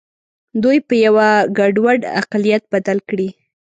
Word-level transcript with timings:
دوی 0.63 0.77
په 0.87 0.93
یوه 1.05 1.29
ګډوډ 1.57 1.99
اقلیت 2.19 2.63
بدل 2.73 2.97
کړي. 3.09 3.29